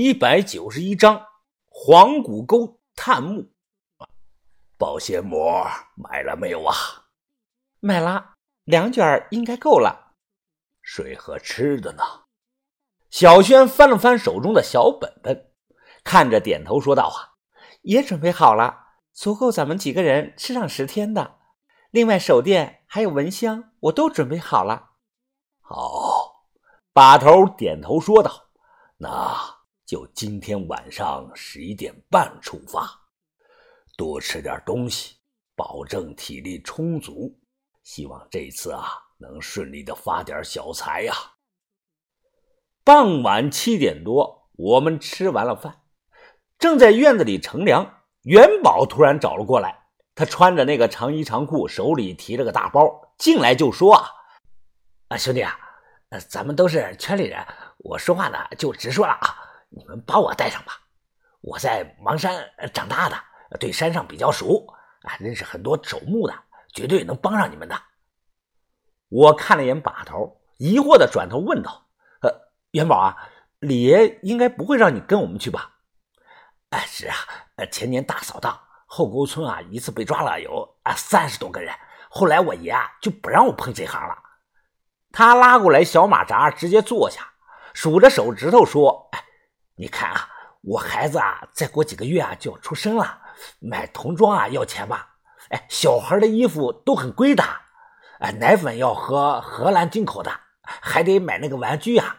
[0.00, 1.26] 一百九十一章
[1.66, 3.50] 黄谷沟探墓。
[4.76, 6.72] 保鲜膜买了没有啊？
[7.80, 10.14] 买了两卷，应该够了。
[10.82, 12.04] 水和吃的呢？
[13.10, 15.50] 小轩翻了翻手中的小本本，
[16.04, 17.34] 看着点头说道：“啊，
[17.82, 18.78] 也准备好了，
[19.12, 21.40] 足够咱们几个人吃上十天的。
[21.90, 24.90] 另外，手电还有蚊香，我都准备好了。”
[25.60, 26.44] 好，
[26.92, 28.50] 把头点头说道
[28.98, 29.56] ：“那。”
[29.88, 32.86] 就今天晚上十一点半出发，
[33.96, 35.16] 多吃点东西，
[35.56, 37.34] 保证体力充足。
[37.84, 41.14] 希望这次啊能顺利的发点小财呀。
[42.84, 45.80] 傍晚七点多，我们吃完了饭，
[46.58, 49.86] 正在院子里乘凉，元宝突然找了过来。
[50.14, 54.10] 他穿着那个长衣长裤，手里提着个大包，进来就说：“啊，
[55.08, 55.58] 啊兄弟啊，
[56.28, 57.42] 咱们都是圈里人，
[57.78, 60.80] 我说话呢就直说了啊。”你们把我带上吧，
[61.40, 63.16] 我在邙山长大的，
[63.60, 64.66] 对山上比较熟
[65.02, 66.34] 啊，认识很多守墓的，
[66.72, 67.78] 绝对能帮上你们的。
[69.08, 71.86] 我看了眼把头，疑惑的转头问道
[72.22, 72.30] ：“呃，
[72.70, 73.16] 元宝啊，
[73.58, 75.76] 李爷应该不会让你跟我们去吧
[76.70, 77.16] ？”“哎，是啊，
[77.70, 81.74] 前年大扫荡，后沟村啊一次被抓了有啊三十多个人，
[82.10, 84.16] 后来我爷啊就不让我碰这行了。”
[85.12, 87.32] 他拉过来小马扎，直接坐下，
[87.74, 89.24] 数着手指头说：“哎。”
[89.78, 90.28] 你看啊，
[90.62, 93.20] 我孩子啊，再过几个月啊就要出生了，
[93.60, 95.08] 买童装啊要钱吧？
[95.50, 97.44] 哎，小孩的衣服都很贵的，
[98.18, 100.30] 哎，奶粉要喝荷兰进口的，
[100.62, 102.16] 还得买那个玩具呀，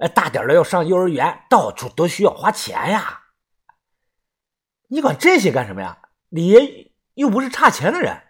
[0.00, 3.22] 哎，大点的要上幼儿园，到处都需要花钱呀。
[4.88, 5.98] 你管这些干什么呀？
[6.28, 8.22] 李爷又不是差钱的人。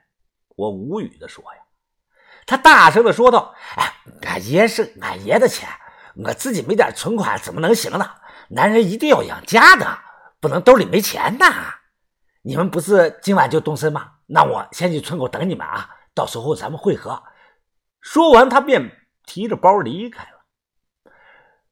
[0.57, 1.61] 我无语的说呀。
[2.47, 5.69] 他大声的说道：“哎，俺爷是俺爷的钱，
[6.25, 8.09] 我自己没点存款怎么能行呢？”
[8.51, 9.87] 男人一定要养家的，
[10.41, 11.75] 不能兜里没钱呐！
[12.43, 14.13] 你们不是今晚就动身吗？
[14.27, 17.23] 那我先去村口等你们啊，到时候咱们会合。
[18.01, 18.91] 说完，他便
[19.27, 21.13] 提着包离开了。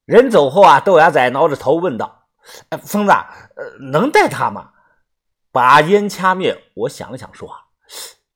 [0.04, 2.28] 人走后啊，豆芽仔挠着头问道
[2.70, 4.70] ：“哎疯子，呃，能带他吗？”
[5.50, 7.48] 把烟掐灭，我想了想说：“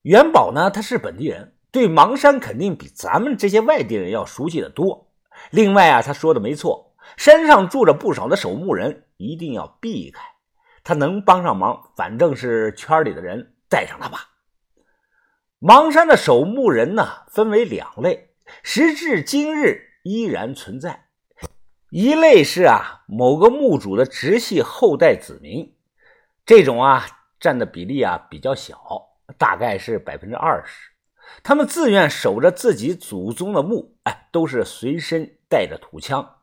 [0.03, 0.71] 元宝呢？
[0.71, 5.13] 他是本地人，对邙山肯定比咱们这些外地人要熟悉的多。
[5.51, 6.87] 另外啊，他说的没错。”
[7.17, 10.23] 山上住着不少的守墓人，一定要避开。
[10.83, 14.31] 他能帮上忙，反正是圈里的人，带上他吧。
[15.61, 18.31] 邙山的守墓人呢，分为两类，
[18.63, 21.09] 时至今日依然存在。
[21.91, 25.77] 一类是啊，某个墓主的直系后代子民，
[26.47, 27.05] 这种啊
[27.39, 28.81] 占的比例啊比较小，
[29.37, 30.91] 大概是百分之二十。
[31.43, 36.37] 他们自愿守着自己祖宗的墓，哎，都是随身带着土枪。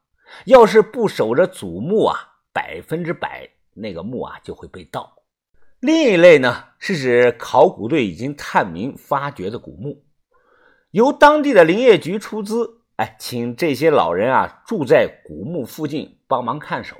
[0.46, 2.18] 要是不守着祖墓啊，
[2.54, 5.14] 百分之百那个墓啊就会被盗。
[5.80, 10.04] 另一类呢，是指考古队已经探明发掘的古墓，
[10.92, 16.96] 由当地的林业局出资，哎，请这些老人啊住在古墓附近帮忙看守。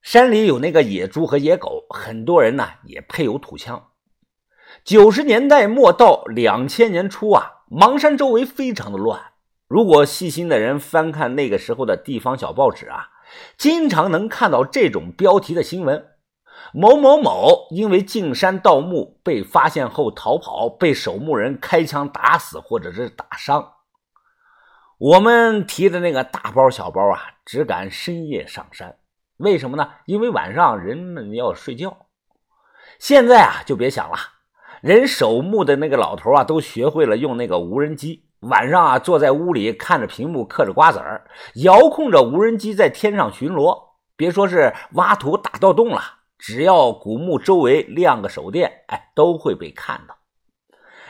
[0.00, 3.90] 山里有那个野猪和野狗，很多人呢也配有土枪。
[4.82, 9.31] 九十年代末到两千年初啊，邙山周围非常的乱。
[9.72, 13.08] 如果细心的人翻看那个时候的地方小报纸啊，
[13.56, 16.08] 经常能看到这种标题的新闻：
[16.74, 23.72] 某某某因为进山盗墓被发现后逃跑，被守墓人开枪打死或者是打伤。
[24.98, 28.96] 我们提的那个大包小包啊，只敢深夜上山，
[29.38, 29.88] 为什么呢？
[30.04, 32.08] 因为晚上人们要睡觉。
[32.98, 34.18] 现在啊，就别想了，
[34.82, 38.26] 人守墓的那个老头啊，都学会了用那个无人机。
[38.42, 41.24] 晚上啊，坐在屋里看着屏幕嗑着瓜子儿，
[41.56, 43.90] 遥控着无人机在天上巡逻。
[44.16, 46.02] 别说是挖土打盗洞了，
[46.38, 50.16] 只要古墓周围亮个手电，哎，都会被看到。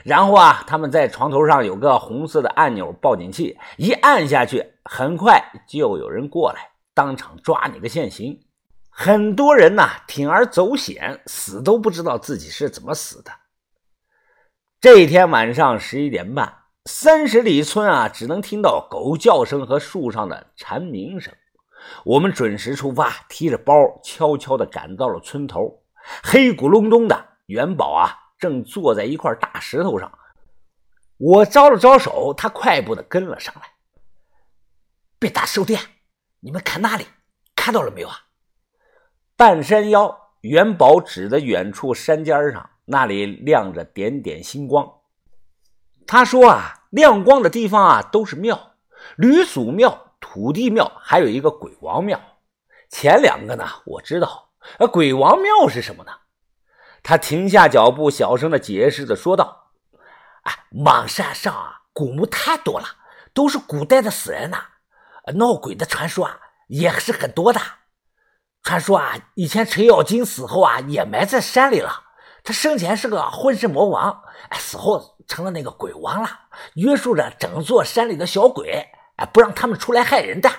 [0.05, 8.39] 然后啊，他们在床头上有个红色的按钮报警器，一按下去，很快就有人过来，当场抓你个现行。
[8.91, 13.31] 很多人呐，铤而走险，死都不知道自己是怎么死的。
[14.81, 16.62] 这一天晚上十一点半。
[16.85, 21.33] 三十里村啊，只能听到狗叫声和树上的蝉鸣声。
[22.05, 25.85] 我们准时出发，提着包，悄悄地赶到了村头。
[26.25, 30.11] 黑咕隆咚的，元宝啊，正坐在一块大石头上。
[31.19, 33.63] 我招了招手，他快步地跟了上来。
[35.21, 35.81] 别打手电，
[36.41, 37.07] 你们看那里，
[37.55, 38.17] 看到了没有啊？
[39.37, 45.02] 半山腰，元宝指着远处山尖上，那里亮着点点星光。
[46.07, 48.75] 他说啊，亮光的地方啊都是庙，
[49.17, 52.21] 吕祖庙、土地庙，还有一个鬼王庙。
[52.89, 54.51] 前两个呢，我知道。
[54.79, 56.13] 呃，鬼王庙是什么呢？
[57.03, 59.73] 他停下脚步，小声的解释着说道
[60.45, 62.87] ：“啊，邙山上啊，古墓太多了，
[63.35, 64.65] 都是古代的死人呐。
[65.35, 66.39] 闹鬼的传说啊，
[66.69, 67.61] 也是很多的。
[68.63, 72.02] 传说啊，以前程咬金死后啊，也埋在山里了。
[72.45, 76.29] 他生前是个混世魔王，哎，死后成了那个鬼王了，
[76.75, 80.51] 约束着整座山里的小鬼，哎，不让他们出来害人的。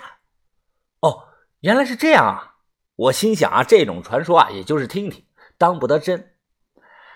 [1.02, 1.28] 哦，
[1.60, 2.56] 原来是这样啊！
[2.96, 5.26] 我心想啊，这种传说啊，也就是听听，
[5.58, 6.34] 当不得真。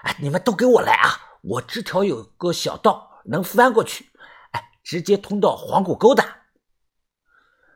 [0.02, 1.40] 哎，你们都给我来啊！
[1.44, 4.12] 我这条有个小道能翻过去，
[4.52, 6.24] 哎，直接通到黄谷沟的。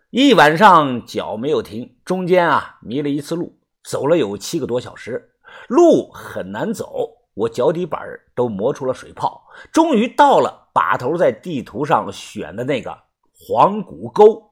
[0.09, 5.35] 一晚上脚没有停，中间啊迷了一次路，走了有七个多小时，
[5.67, 8.01] 路很难走，我脚底板
[8.35, 9.45] 都磨出了水泡。
[9.71, 12.97] 终于到了把头在地图上选的那个
[13.33, 14.51] 黄谷沟。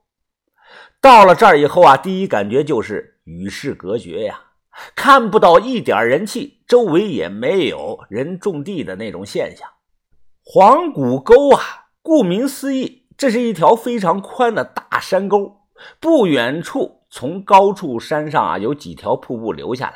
[1.01, 4.41] 到了这儿以后啊，第一感觉就是与世隔绝呀。
[4.95, 9.67] 看不到一点人气，周围也没有人种地的那种现象。
[10.41, 11.61] 黄谷沟啊，
[12.01, 15.57] 顾名思义，这是一条非常宽的大山沟。
[15.99, 19.95] 不远处，从高处山上啊，有几条瀑布流下来，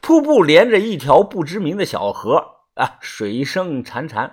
[0.00, 4.30] 瀑布连着一条不知名的小河啊，水声潺潺。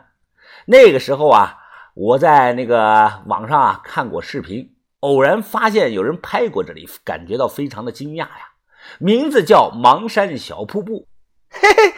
[0.66, 1.58] 那个时候啊，
[1.94, 8.52] 我在那个网上啊看过视频，偶然发现有人拍过这里，感觉到非常的惊讶呀。
[9.00, 11.08] 名字叫邙山小瀑布，
[11.50, 11.94] 嘿嘿，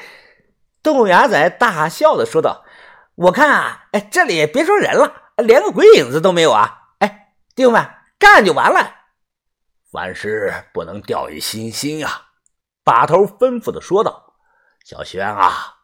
[0.81, 2.63] 豆芽仔大笑的说道
[3.15, 6.89] ：“我看啊，哎，这里别说人了，连个鬼影子都没有啊！
[6.99, 7.87] 哎，弟兄们，
[8.17, 8.95] 干就完了。
[9.91, 12.28] 凡事不能掉以轻心啊！”
[12.89, 14.33] 把头吩咐的说道
[14.83, 15.75] ：“小轩啊，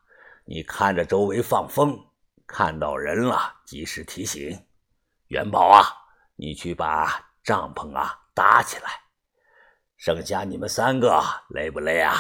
[0.46, 2.04] 你看着周围放风，
[2.48, 4.66] 看到人了及时提醒。
[5.28, 5.86] 元宝啊，
[6.36, 8.90] 你去把帐篷啊搭起来。”
[9.98, 12.16] 剩下你们三个累不累啊？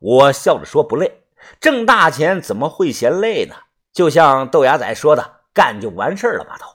[0.00, 1.28] 我笑着说不累，
[1.60, 3.54] 挣大钱怎么会嫌累呢？
[3.92, 6.42] 就像豆芽仔说的，干就完事了。
[6.42, 6.68] 把头，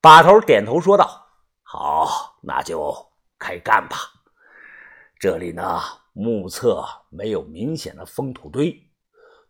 [0.00, 1.28] 把头点头说道
[1.62, 3.96] ：“好，那就开干吧。
[5.24, 5.80] 这里呢，
[6.12, 8.78] 目测没有明显的封土堆，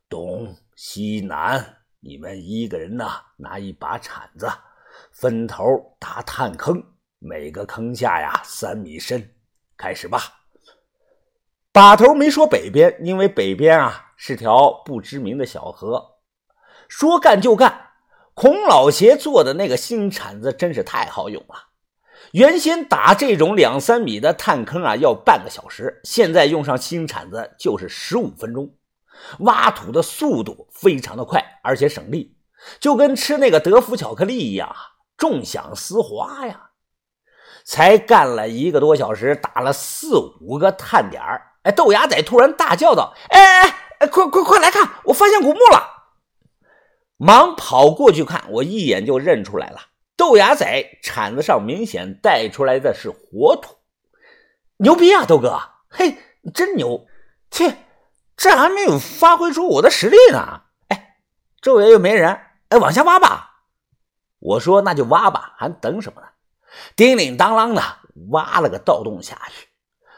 [0.09, 4.49] 东西南，你们一个人呢拿一把铲子，
[5.11, 6.81] 分头打探坑，
[7.19, 9.35] 每个坑下呀三米深。”
[9.77, 10.21] 开始吧。
[11.73, 16.19] 把头没说北边，因为北边啊是条不知名的小河。
[16.87, 17.91] 说干就干，
[18.35, 21.57] 孔老邪做的那个新铲子真是太好用了。
[22.35, 28.75] 原先打这种两三米的探坑啊要半个小时，现在用上新铲子就是十五分钟。
[29.39, 32.37] 挖土的速度非常的快，而且省力，
[32.81, 34.75] 就跟吃那个德芙巧克力一样啊，
[35.17, 36.71] 纵享丝滑呀。
[37.65, 46.11] 才干了一个多小时，打了四五个探点儿哎，豆芽仔突然大叫道：“哎哎哎，快快快来看，我发现古墓了！”
[47.17, 49.79] 忙跑过去看，我一眼就认出来了，
[50.17, 53.75] 豆芽仔铲子上明显带出来的是活土，
[54.77, 55.61] 牛逼啊，豆哥！
[55.89, 56.17] 嘿，
[56.53, 57.07] 真牛！
[57.51, 57.77] 切，
[58.37, 60.63] 这还没有发挥出我的实力呢！
[60.89, 61.17] 哎，
[61.61, 62.39] 周围又没人，
[62.69, 63.63] 哎，往下挖吧！
[64.39, 66.29] 我说那就挖吧，还等什么呢？
[66.97, 67.83] 叮铃当啷的
[68.31, 69.69] 挖了个盗洞下去，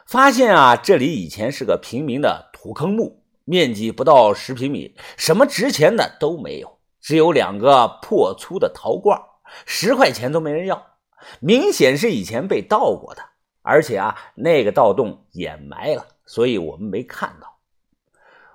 [0.07, 9.21] 发现啊，这里以前是个平民的土坑墓，面积不到十平米，什么值钱的都没有，只有两个破粗的陶罐，
[9.65, 10.87] 十块钱都没人要，
[11.41, 13.23] 明显是以前被盗过的，
[13.62, 17.59] 而且啊，那个盗洞掩埋了，所以我们没看到。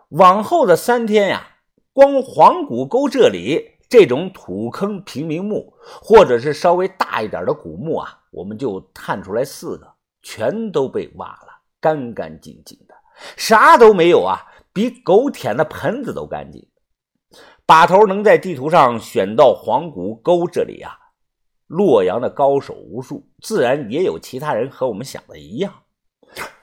[0.09, 1.57] 往后的三天呀，
[1.93, 3.77] 光黄谷沟这里。
[3.91, 12.95] 这种土坑平民墓，或者是稍微大一点的古墓啊，我们就探出来四个，全都被挖了，干干净净的，
[13.35, 16.65] 啥都没有啊，比狗舔的盆子都干净。
[17.71, 20.91] 把头能在地图上选到黄谷沟这里啊，
[21.67, 25.73] 洛阳的高手无数，自然也有其他人和我们想的一样，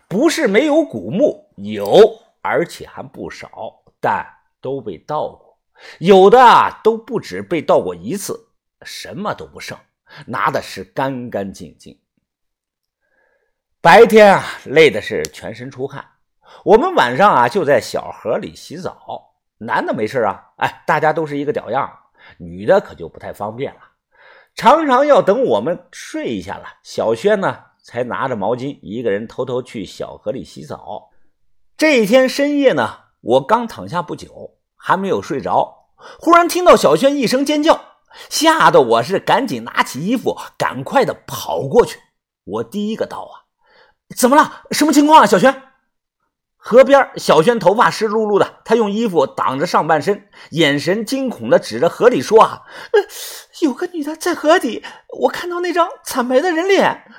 [0.07, 1.89] 不是没有古墓，有，
[2.43, 3.49] 而且还不少，
[3.99, 4.23] 但
[4.61, 5.59] 都被盗过。
[5.99, 8.51] 有的啊都不止被盗过一次，
[8.83, 9.79] 什么都不剩，
[10.27, 11.99] 拿的是干干净净。
[13.81, 16.05] 白天啊累的是全身出汗，
[16.67, 19.28] 我们晚上啊就在小河里洗澡。
[19.59, 21.91] 男的没事啊，哎，大家都是一个屌样。
[22.39, 23.81] 女的可就不太方便了，
[24.55, 31.11] 常常要等我们睡一下了，小轩呢才拿着毛巾，一个人偷偷去小河里洗澡。
[31.77, 34.55] 这一天深夜呢，我刚躺下不久。
[34.81, 35.89] 还没有睡着，
[36.21, 37.81] 忽然听到小轩一声尖叫，
[38.31, 41.99] 吓得我是赶紧拿起衣服，赶快的跑过去。
[42.45, 43.51] 我第一个到啊，
[44.17, 44.63] 怎么了？
[44.71, 45.27] 什么情况啊？
[45.27, 45.63] 小轩。
[46.57, 52.65] 河边，小轩头发湿漉漉的，他用衣服挡着上半身，眼神惊恐的指着河里说：“啊，
[53.63, 54.85] 有个女的在河底，
[55.21, 57.11] 我看到那张惨白的人脸。”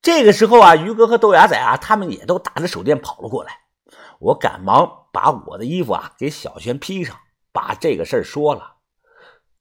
[0.00, 3.52] 这个时候啊，于哥和豆芽仔啊，他们也都打着手电跑了过来。
[4.18, 7.18] 我赶忙把我的衣服啊给小轩披上，
[7.52, 8.76] 把这个事儿说了。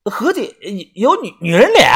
[0.05, 0.55] 河底
[0.95, 1.91] 有女女人脸？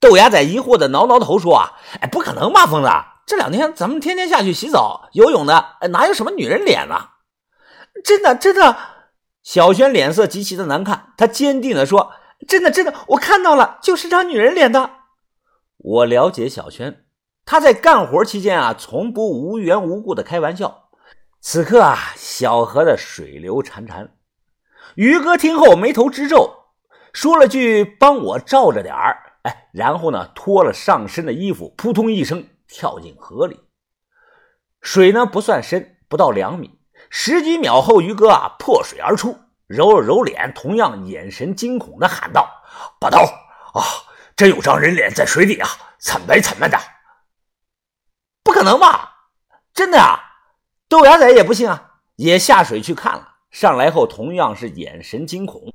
[0.00, 2.90] 豆芽仔疑惑的挠挠头说：“啊，哎，不可能吧，疯子！”
[3.26, 7.10] 这两天咱们天天下去洗澡、游泳的，哪有什么女人脸呢？
[8.04, 8.76] 真的，真的。
[9.42, 12.12] 小轩脸色极其的难看，他坚定的说
[12.46, 14.90] ：“真的，真的，我看到了，就是张女人脸的。”
[15.78, 17.06] 我了解小轩，
[17.44, 20.90] 他在干活期间啊，从不无缘无故的开玩笑。
[21.40, 24.10] 此刻啊，小河的水流潺潺。
[24.94, 26.66] 于哥听后眉头直皱，
[27.12, 32.48] 说了句：“帮我照着点儿。”哎，然后呢，脱了上身的衣服，扑通一声。
[32.66, 33.60] 跳进河里，
[34.80, 36.73] 水呢不算深，不到两米。
[37.16, 42.50] 十几秒后，于哥啊破水而出，揉了揉脸，同样眼神惊恐的喊道
[42.98, 43.20] ：“把刀
[43.72, 43.80] 啊！
[44.34, 45.68] 真有张人脸在水底啊，
[46.00, 46.76] 惨白惨白的！
[48.42, 49.28] 不可能吧？
[49.72, 50.18] 真的啊！”
[50.90, 53.36] 豆芽仔也不信啊，也下水去看了。
[53.52, 55.72] 上来后同样是眼神惊恐。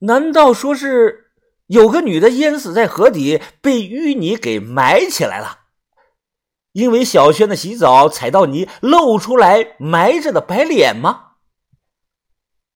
[0.00, 1.30] 难道说是？
[1.68, 5.63] 有个女的淹死在河底，被淤泥给埋起来了。
[6.74, 11.33] 因为小轩的洗澡踩到泥，露出来埋着的白脸吗？